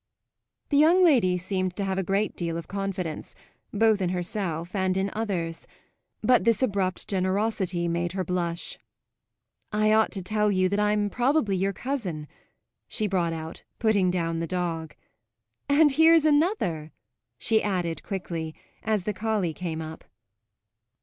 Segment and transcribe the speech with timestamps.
[0.69, 3.35] The young lady seemed to have a great deal of confidence,
[3.71, 5.67] both in herself and in others;
[6.23, 8.79] but this abrupt generosity made her blush.
[9.71, 12.27] "I ought to tell you that I'm probably your cousin,"
[12.87, 14.95] she brought out, putting down the dog.
[15.69, 16.91] "And here's another!"
[17.37, 20.03] she added quickly, as the collie came up.